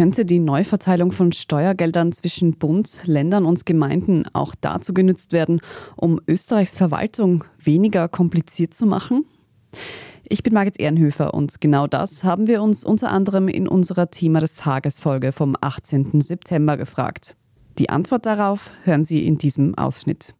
Könnte 0.00 0.24
die 0.24 0.38
Neuverteilung 0.38 1.12
von 1.12 1.30
Steuergeldern 1.30 2.12
zwischen 2.12 2.56
Bund, 2.56 3.02
Ländern 3.04 3.44
und 3.44 3.66
Gemeinden 3.66 4.24
auch 4.32 4.54
dazu 4.58 4.94
genützt 4.94 5.32
werden, 5.32 5.60
um 5.94 6.18
Österreichs 6.26 6.74
Verwaltung 6.74 7.44
weniger 7.58 8.08
kompliziert 8.08 8.72
zu 8.72 8.86
machen? 8.86 9.26
Ich 10.26 10.42
bin 10.42 10.54
Margit 10.54 10.80
Ehrenhöfer 10.80 11.34
und 11.34 11.60
genau 11.60 11.86
das 11.86 12.24
haben 12.24 12.46
wir 12.46 12.62
uns 12.62 12.84
unter 12.84 13.10
anderem 13.10 13.48
in 13.48 13.68
unserer 13.68 14.10
Thema 14.10 14.40
des 14.40 14.54
Tages 14.54 14.98
Folge 14.98 15.32
vom 15.32 15.54
18. 15.60 16.20
September 16.20 16.76
gefragt. 16.76 17.36
Die 17.78 17.90
Antwort 17.90 18.26
darauf 18.26 18.70
hören 18.84 19.04
Sie 19.04 19.26
in 19.26 19.38
diesem 19.38 19.76
Ausschnitt. 19.76 20.34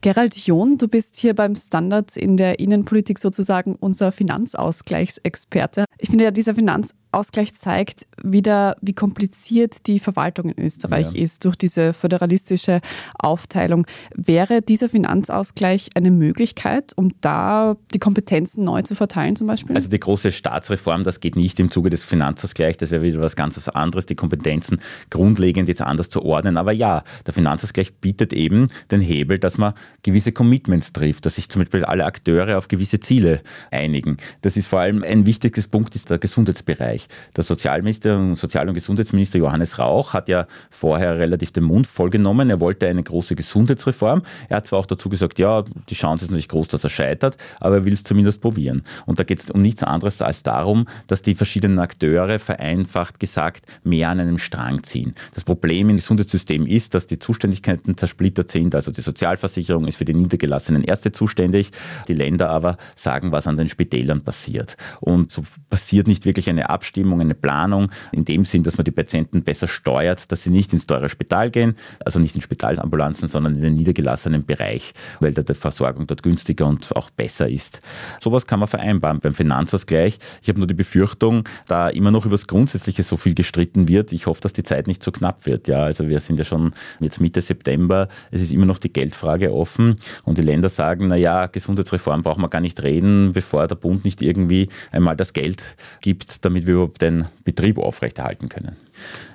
Gerald 0.00 0.36
John, 0.36 0.78
du 0.78 0.86
bist 0.86 1.16
hier 1.16 1.34
beim 1.34 1.56
Standard 1.56 2.16
in 2.16 2.36
der 2.36 2.60
Innenpolitik 2.60 3.18
sozusagen 3.18 3.74
unser 3.74 4.12
Finanzausgleichsexperte. 4.12 5.86
Ich 5.98 6.10
finde 6.10 6.22
ja, 6.22 6.30
dieser 6.30 6.54
Finanzausgleich 6.54 7.54
zeigt 7.54 8.06
wieder, 8.22 8.76
wie 8.80 8.92
kompliziert 8.92 9.88
die 9.88 9.98
Verwaltung 9.98 10.50
in 10.50 10.64
Österreich 10.64 11.14
ja. 11.14 11.22
ist 11.22 11.44
durch 11.44 11.56
diese 11.56 11.92
föderalistische 11.92 12.80
Aufteilung. 13.18 13.88
Wäre 14.14 14.62
dieser 14.62 14.88
Finanzausgleich 14.88 15.90
eine 15.96 16.12
Möglichkeit, 16.12 16.92
um 16.94 17.10
da 17.20 17.76
die 17.92 17.98
Kompetenzen 17.98 18.62
neu 18.62 18.82
zu 18.82 18.94
verteilen 18.94 19.34
zum 19.34 19.48
Beispiel? 19.48 19.74
Also 19.74 19.88
die 19.88 19.98
große 19.98 20.30
Staatsreform, 20.30 21.02
das 21.02 21.18
geht 21.18 21.34
nicht 21.34 21.58
im 21.58 21.72
Zuge 21.72 21.90
des 21.90 22.04
Finanzausgleichs, 22.04 22.78
das 22.78 22.92
wäre 22.92 23.02
wieder 23.02 23.20
was 23.20 23.34
ganz 23.34 23.68
anderes, 23.68 24.06
die 24.06 24.14
Kompetenzen 24.14 24.78
grundlegend 25.10 25.68
jetzt 25.68 25.82
anders 25.82 26.08
zu 26.08 26.22
ordnen. 26.22 26.56
Aber 26.56 26.70
ja, 26.70 27.02
der 27.26 27.34
Finanzausgleich 27.34 27.94
bietet 27.94 28.32
eben 28.32 28.68
den 28.92 29.00
Hebel, 29.00 29.40
dass 29.40 29.58
man 29.58 29.74
gewisse 30.02 30.32
Commitments 30.32 30.92
trifft, 30.92 31.26
dass 31.26 31.34
sich 31.34 31.48
zum 31.48 31.60
Beispiel 31.60 31.84
alle 31.84 32.04
Akteure 32.04 32.56
auf 32.56 32.68
gewisse 32.68 33.00
Ziele 33.00 33.42
einigen. 33.70 34.16
Das 34.42 34.56
ist 34.56 34.68
vor 34.68 34.80
allem 34.80 35.02
ein 35.02 35.26
wichtiges 35.26 35.68
Punkt, 35.68 35.94
ist 35.94 36.10
der 36.10 36.18
Gesundheitsbereich. 36.18 37.08
Der 37.36 37.44
Sozialminister, 37.44 38.34
Sozial- 38.36 38.68
und 38.68 38.74
Gesundheitsminister 38.74 39.38
Johannes 39.38 39.78
Rauch 39.78 40.14
hat 40.14 40.28
ja 40.28 40.46
vorher 40.70 41.18
relativ 41.18 41.52
den 41.52 41.64
Mund 41.64 41.86
vollgenommen. 41.86 42.50
Er 42.50 42.60
wollte 42.60 42.86
eine 42.86 43.02
große 43.02 43.34
Gesundheitsreform. 43.34 44.22
Er 44.48 44.58
hat 44.58 44.66
zwar 44.66 44.78
auch 44.78 44.86
dazu 44.86 45.08
gesagt, 45.08 45.38
ja, 45.38 45.64
die 45.88 45.94
Chance 45.94 46.24
ist 46.24 46.30
natürlich 46.30 46.48
groß, 46.48 46.68
dass 46.68 46.84
er 46.84 46.90
scheitert, 46.90 47.36
aber 47.60 47.76
er 47.76 47.84
will 47.84 47.92
es 47.92 48.04
zumindest 48.04 48.40
probieren. 48.40 48.84
Und 49.06 49.18
da 49.18 49.24
geht 49.24 49.40
es 49.40 49.50
um 49.50 49.62
nichts 49.62 49.82
anderes 49.82 50.22
als 50.22 50.42
darum, 50.42 50.86
dass 51.06 51.22
die 51.22 51.34
verschiedenen 51.34 51.78
Akteure 51.78 52.38
vereinfacht 52.38 53.20
gesagt 53.20 53.66
mehr 53.82 54.10
an 54.10 54.20
einem 54.20 54.38
Strang 54.38 54.82
ziehen. 54.84 55.14
Das 55.34 55.44
Problem 55.44 55.88
im 55.90 55.96
Gesundheitssystem 55.96 56.66
ist, 56.66 56.94
dass 56.94 57.06
die 57.06 57.18
Zuständigkeiten 57.18 57.96
zersplittert 57.96 58.50
sind. 58.50 58.74
Also 58.74 58.92
die 58.92 59.00
Sozialversicherung 59.00 59.77
ist 59.86 59.96
für 59.96 60.04
die 60.04 60.14
Niedergelassenen 60.14 60.84
Ärzte 60.84 61.12
zuständig, 61.12 61.70
die 62.08 62.14
Länder 62.14 62.50
aber 62.50 62.76
sagen, 62.96 63.32
was 63.32 63.46
an 63.46 63.56
den 63.56 63.68
Spitälern 63.68 64.22
passiert. 64.22 64.76
Und 65.00 65.30
so 65.32 65.42
passiert 65.70 66.06
nicht 66.06 66.24
wirklich 66.24 66.48
eine 66.48 66.70
Abstimmung, 66.70 67.20
eine 67.20 67.34
Planung, 67.34 67.90
in 68.12 68.24
dem 68.24 68.44
Sinn, 68.44 68.62
dass 68.62 68.78
man 68.78 68.84
die 68.84 68.90
Patienten 68.90 69.42
besser 69.42 69.68
steuert, 69.68 70.30
dass 70.32 70.42
sie 70.42 70.50
nicht 70.50 70.72
ins 70.72 70.86
teure 70.86 71.08
Spital 71.08 71.50
gehen, 71.50 71.76
also 72.04 72.18
nicht 72.18 72.34
in 72.34 72.42
Spitalambulanzen, 72.42 73.28
sondern 73.28 73.54
in 73.54 73.62
den 73.62 73.74
niedergelassenen 73.74 74.44
Bereich, 74.44 74.92
weil 75.20 75.32
da 75.32 75.42
die 75.42 75.54
Versorgung 75.54 76.06
dort 76.06 76.22
günstiger 76.22 76.66
und 76.66 76.94
auch 76.96 77.10
besser 77.10 77.48
ist. 77.48 77.80
Sowas 78.20 78.46
kann 78.46 78.60
man 78.60 78.68
vereinbaren 78.68 79.20
beim 79.20 79.34
Finanzausgleich. 79.34 80.18
Ich 80.42 80.48
habe 80.48 80.58
nur 80.58 80.66
die 80.66 80.74
Befürchtung, 80.74 81.44
da 81.66 81.88
immer 81.88 82.10
noch 82.10 82.24
über 82.24 82.34
das 82.34 82.46
Grundsätzliche 82.46 83.02
so 83.02 83.16
viel 83.16 83.34
gestritten 83.34 83.88
wird. 83.88 84.12
Ich 84.12 84.26
hoffe, 84.26 84.40
dass 84.40 84.52
die 84.52 84.62
Zeit 84.62 84.86
nicht 84.86 85.02
zu 85.02 85.12
knapp 85.12 85.46
wird. 85.46 85.68
Ja, 85.68 85.84
also 85.84 86.08
wir 86.08 86.20
sind 86.20 86.38
ja 86.38 86.44
schon 86.44 86.72
jetzt 87.00 87.20
Mitte 87.20 87.40
September. 87.40 88.08
Es 88.30 88.42
ist 88.42 88.52
immer 88.52 88.66
noch 88.66 88.78
die 88.78 88.92
Geldfrage 88.92 89.52
offen 89.52 89.67
und 89.78 90.38
die 90.38 90.42
Länder 90.42 90.68
sagen, 90.68 91.08
naja, 91.08 91.46
Gesundheitsreform 91.46 92.22
brauchen 92.22 92.42
wir 92.42 92.48
gar 92.48 92.60
nicht 92.60 92.82
reden, 92.82 93.32
bevor 93.32 93.66
der 93.66 93.76
Bund 93.76 94.04
nicht 94.04 94.22
irgendwie 94.22 94.68
einmal 94.92 95.16
das 95.16 95.32
Geld 95.32 95.62
gibt, 96.00 96.44
damit 96.44 96.66
wir 96.66 96.74
überhaupt 96.74 97.02
den 97.02 97.26
Betrieb 97.44 97.78
aufrechterhalten 97.78 98.48
können. 98.48 98.76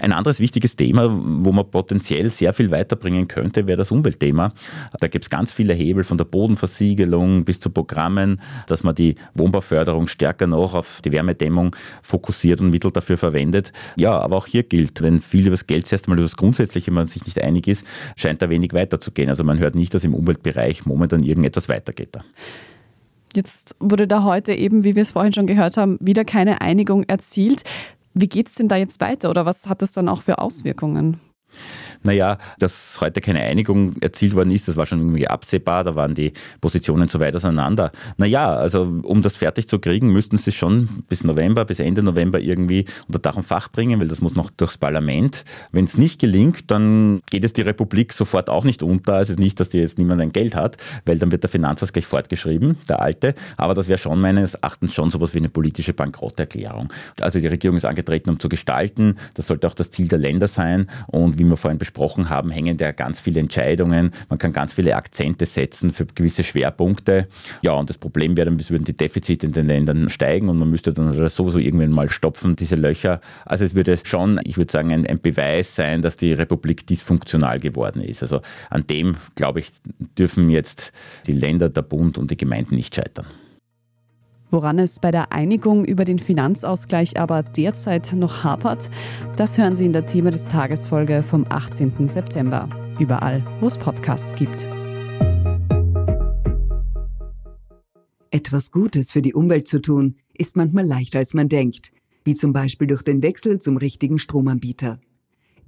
Ein 0.00 0.12
anderes 0.12 0.40
wichtiges 0.40 0.76
Thema, 0.76 1.08
wo 1.10 1.52
man 1.52 1.70
potenziell 1.70 2.30
sehr 2.30 2.52
viel 2.52 2.70
weiterbringen 2.70 3.28
könnte, 3.28 3.66
wäre 3.66 3.76
das 3.76 3.90
Umweltthema. 3.90 4.52
Da 4.98 5.08
gibt 5.08 5.26
es 5.26 5.30
ganz 5.30 5.52
viele 5.52 5.74
Hebel 5.74 6.04
von 6.04 6.16
der 6.16 6.24
Bodenversiegelung 6.24 7.44
bis 7.44 7.60
zu 7.60 7.70
Programmen, 7.70 8.40
dass 8.66 8.82
man 8.82 8.94
die 8.94 9.16
Wohnbauförderung 9.34 10.08
stärker 10.08 10.46
noch 10.46 10.74
auf 10.74 11.02
die 11.02 11.12
Wärmedämmung 11.12 11.76
fokussiert 12.02 12.60
und 12.60 12.70
Mittel 12.70 12.90
dafür 12.90 13.18
verwendet. 13.18 13.72
Ja, 13.96 14.18
aber 14.18 14.36
auch 14.36 14.46
hier 14.46 14.62
gilt, 14.62 15.02
wenn 15.02 15.20
viel 15.20 15.42
über 15.42 15.50
das 15.50 15.66
Geld 15.66 15.86
zuerst 15.86 16.06
einmal 16.06 16.18
über 16.18 16.26
das 16.26 16.36
Grundsätzliche 16.36 16.90
man 16.90 17.06
sich 17.06 17.26
nicht 17.26 17.40
einig 17.40 17.68
ist, 17.68 17.84
scheint 18.16 18.40
da 18.40 18.48
wenig 18.48 18.72
weiterzugehen. 18.72 19.28
Also 19.28 19.44
man 19.44 19.58
hört 19.58 19.74
nicht, 19.74 19.92
dass 19.92 20.04
im 20.04 20.14
Umweltbereich 20.20 20.86
momentan 20.86 21.22
irgendetwas 21.22 21.68
weitergeht. 21.68 22.16
Jetzt 23.34 23.76
wurde 23.78 24.06
da 24.06 24.24
heute 24.24 24.54
eben, 24.54 24.84
wie 24.84 24.96
wir 24.96 25.02
es 25.02 25.12
vorhin 25.12 25.32
schon 25.32 25.46
gehört 25.46 25.76
haben, 25.76 25.98
wieder 26.00 26.24
keine 26.24 26.60
Einigung 26.60 27.04
erzielt. 27.04 27.62
Wie 28.14 28.28
geht 28.28 28.48
es 28.48 28.54
denn 28.54 28.68
da 28.68 28.76
jetzt 28.76 29.00
weiter 29.00 29.30
oder 29.30 29.46
was 29.46 29.68
hat 29.68 29.82
das 29.82 29.92
dann 29.92 30.08
auch 30.08 30.22
für 30.22 30.38
Auswirkungen? 30.38 31.20
Naja, 32.02 32.38
dass 32.58 32.98
heute 33.00 33.20
keine 33.20 33.40
Einigung 33.40 33.96
erzielt 34.00 34.34
worden 34.34 34.50
ist, 34.50 34.68
das 34.68 34.76
war 34.76 34.86
schon 34.86 35.00
irgendwie 35.00 35.28
absehbar, 35.28 35.84
da 35.84 35.94
waren 35.94 36.14
die 36.14 36.32
Positionen 36.60 37.08
zu 37.08 37.20
weit 37.20 37.36
auseinander. 37.36 37.92
Naja, 38.16 38.54
also 38.54 38.82
um 39.02 39.22
das 39.22 39.36
fertig 39.36 39.68
zu 39.68 39.78
kriegen, 39.78 40.12
müssten 40.12 40.38
sie 40.38 40.52
schon 40.52 41.04
bis 41.08 41.24
November, 41.24 41.64
bis 41.64 41.80
Ende 41.80 42.02
November 42.02 42.40
irgendwie 42.40 42.86
unter 43.06 43.18
Dach 43.18 43.36
und 43.36 43.42
Fach 43.42 43.70
bringen, 43.70 44.00
weil 44.00 44.08
das 44.08 44.20
muss 44.20 44.34
noch 44.34 44.50
durchs 44.50 44.78
Parlament. 44.78 45.44
Wenn 45.72 45.84
es 45.84 45.98
nicht 45.98 46.20
gelingt, 46.20 46.70
dann 46.70 47.20
geht 47.30 47.44
es 47.44 47.52
die 47.52 47.62
Republik 47.62 48.12
sofort 48.12 48.48
auch 48.48 48.64
nicht 48.64 48.82
unter. 48.82 49.14
Also 49.14 49.34
nicht, 49.34 49.60
dass 49.60 49.68
die 49.68 49.78
jetzt 49.78 49.98
niemand 49.98 50.20
ein 50.20 50.32
Geld 50.32 50.54
hat, 50.54 50.76
weil 51.04 51.18
dann 51.18 51.30
wird 51.30 51.42
der 51.42 51.50
Finanzausgleich 51.50 52.06
fortgeschrieben, 52.06 52.78
der 52.88 53.00
alte. 53.00 53.34
Aber 53.56 53.74
das 53.74 53.88
wäre 53.88 53.98
schon 53.98 54.20
meines 54.20 54.54
Erachtens 54.54 54.94
schon 54.94 55.10
sowas 55.10 55.34
wie 55.34 55.38
eine 55.38 55.48
politische 55.48 55.92
Bankrotterklärung. 55.92 56.92
Also 57.20 57.40
die 57.40 57.46
Regierung 57.46 57.76
ist 57.76 57.84
angetreten, 57.84 58.30
um 58.30 58.40
zu 58.40 58.48
gestalten. 58.48 59.16
Das 59.34 59.46
sollte 59.48 59.66
auch 59.66 59.74
das 59.74 59.90
Ziel 59.90 60.08
der 60.08 60.18
Länder 60.18 60.48
sein. 60.48 60.88
Und 61.08 61.38
wie 61.40 61.44
wir 61.44 61.56
vorhin 61.56 61.78
besprochen 61.78 62.28
haben, 62.28 62.50
hängen 62.50 62.76
da 62.76 62.92
ganz 62.92 63.20
viele 63.20 63.40
Entscheidungen. 63.40 64.12
Man 64.28 64.38
kann 64.38 64.52
ganz 64.52 64.74
viele 64.74 64.94
Akzente 64.94 65.46
setzen 65.46 65.90
für 65.92 66.06
gewisse 66.06 66.44
Schwerpunkte. 66.44 67.28
Ja, 67.62 67.72
und 67.72 67.88
das 67.88 67.98
Problem 67.98 68.36
wäre 68.36 68.50
dann, 68.50 68.58
es 68.60 68.70
würden 68.70 68.84
die 68.84 68.96
Defizite 68.96 69.46
in 69.46 69.52
den 69.52 69.66
Ländern 69.66 70.08
steigen 70.10 70.48
und 70.48 70.58
man 70.58 70.70
müsste 70.70 70.92
dann 70.92 71.12
sowieso 71.28 71.58
irgendwann 71.58 71.90
mal 71.90 72.08
stopfen, 72.08 72.56
diese 72.56 72.76
Löcher. 72.76 73.20
Also 73.46 73.64
es 73.64 73.74
würde 73.74 73.98
schon, 74.02 74.40
ich 74.44 74.56
würde 74.56 74.70
sagen, 74.70 74.92
ein, 74.92 75.06
ein 75.06 75.20
Beweis 75.20 75.74
sein, 75.74 76.02
dass 76.02 76.16
die 76.16 76.32
Republik 76.32 76.86
dysfunktional 76.86 77.58
geworden 77.58 78.02
ist. 78.02 78.22
Also 78.22 78.42
an 78.68 78.86
dem, 78.86 79.16
glaube 79.34 79.60
ich, 79.60 79.70
dürfen 80.18 80.50
jetzt 80.50 80.92
die 81.26 81.32
Länder, 81.32 81.70
der 81.70 81.82
Bund 81.82 82.18
und 82.18 82.30
die 82.30 82.36
Gemeinden 82.36 82.74
nicht 82.74 82.94
scheitern. 82.94 83.26
Woran 84.52 84.80
es 84.80 84.98
bei 84.98 85.12
der 85.12 85.32
Einigung 85.32 85.84
über 85.84 86.04
den 86.04 86.18
Finanzausgleich 86.18 87.20
aber 87.20 87.44
derzeit 87.44 88.12
noch 88.12 88.42
hapert, 88.42 88.90
das 89.36 89.56
hören 89.56 89.76
Sie 89.76 89.86
in 89.86 89.92
der 89.92 90.06
Thema 90.06 90.32
des 90.32 90.48
Tagesfolge 90.48 91.22
vom 91.22 91.46
18. 91.48 92.08
September. 92.08 92.68
Überall, 92.98 93.44
wo 93.60 93.68
es 93.68 93.78
Podcasts 93.78 94.34
gibt. 94.34 94.66
Etwas 98.32 98.72
Gutes 98.72 99.12
für 99.12 99.22
die 99.22 99.34
Umwelt 99.34 99.68
zu 99.68 99.80
tun, 99.80 100.16
ist 100.34 100.56
manchmal 100.56 100.84
leichter 100.84 101.20
als 101.20 101.32
man 101.32 101.48
denkt, 101.48 101.92
wie 102.24 102.34
zum 102.34 102.52
Beispiel 102.52 102.88
durch 102.88 103.02
den 103.02 103.22
Wechsel 103.22 103.60
zum 103.60 103.76
richtigen 103.76 104.18
Stromanbieter. 104.18 104.98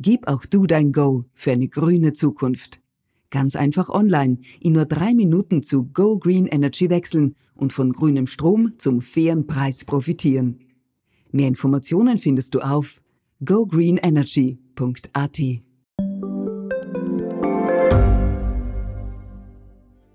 Gib 0.01 0.27
auch 0.27 0.45
du 0.45 0.67
dein 0.67 0.91
Go 0.91 1.25
für 1.35 1.53
eine 1.53 1.69
grüne 1.69 2.15
Zukunft. 2.15 2.82
Ganz 3.33 3.57
einfach 3.57 3.89
online, 3.89 4.39
in 4.61 4.75
nur 4.75 4.85
drei 4.85 5.15
Minuten 5.15 5.63
zu 5.63 5.85
Go 5.87 6.19
Green 6.19 6.45
Energy 6.47 6.91
wechseln 6.91 7.35
und 7.55 7.73
von 7.73 7.95
grünem 7.95 8.27
Strom 8.27 8.75
zum 8.77 9.01
fairen 9.01 9.47
Preis 9.47 9.87
profitieren. 9.87 10.61
Mehr 11.31 11.49
Informationen 11.49 12.19
findest 12.19 12.55
du 12.55 12.61
auf 12.61 13.01
gogreenenergy.at. 13.43 15.39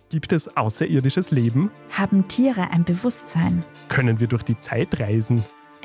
Gibt 0.10 0.32
es 0.32 0.56
außerirdisches 0.56 1.32
Leben? 1.32 1.72
Haben 1.90 2.28
Tiere 2.28 2.70
ein 2.70 2.86
Bewusstsein? 2.86 3.64
Können 3.90 4.20
wir 4.20 4.28
durch 4.28 4.44
die 4.44 4.60
Zeit 4.60 5.00
reisen? 5.00 5.44